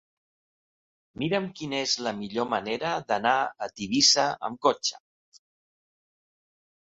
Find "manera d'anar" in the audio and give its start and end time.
2.53-3.35